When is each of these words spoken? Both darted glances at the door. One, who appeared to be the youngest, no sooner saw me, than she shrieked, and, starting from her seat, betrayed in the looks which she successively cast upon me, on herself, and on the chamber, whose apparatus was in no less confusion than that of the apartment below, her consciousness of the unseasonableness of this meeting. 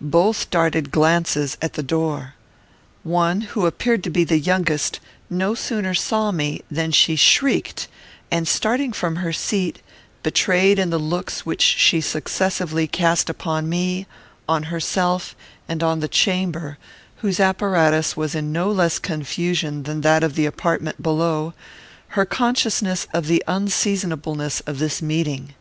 Both 0.00 0.48
darted 0.48 0.92
glances 0.92 1.56
at 1.60 1.72
the 1.72 1.82
door. 1.82 2.34
One, 3.02 3.40
who 3.40 3.66
appeared 3.66 4.04
to 4.04 4.10
be 4.10 4.22
the 4.22 4.38
youngest, 4.38 5.00
no 5.28 5.56
sooner 5.56 5.92
saw 5.92 6.30
me, 6.30 6.62
than 6.70 6.92
she 6.92 7.16
shrieked, 7.16 7.88
and, 8.30 8.46
starting 8.46 8.92
from 8.92 9.16
her 9.16 9.32
seat, 9.32 9.82
betrayed 10.22 10.78
in 10.78 10.90
the 10.90 11.00
looks 11.00 11.44
which 11.44 11.62
she 11.62 12.00
successively 12.00 12.86
cast 12.86 13.28
upon 13.28 13.68
me, 13.68 14.06
on 14.48 14.62
herself, 14.70 15.34
and 15.68 15.82
on 15.82 15.98
the 15.98 16.06
chamber, 16.06 16.78
whose 17.16 17.40
apparatus 17.40 18.16
was 18.16 18.36
in 18.36 18.52
no 18.52 18.70
less 18.70 19.00
confusion 19.00 19.82
than 19.82 20.02
that 20.02 20.22
of 20.22 20.36
the 20.36 20.46
apartment 20.46 21.02
below, 21.02 21.54
her 22.10 22.24
consciousness 22.24 23.08
of 23.12 23.26
the 23.26 23.42
unseasonableness 23.48 24.60
of 24.60 24.78
this 24.78 25.02
meeting. 25.02 25.54